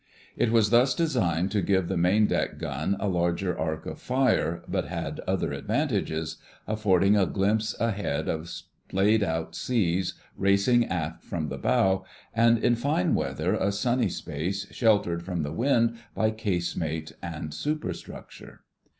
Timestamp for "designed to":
0.95-1.61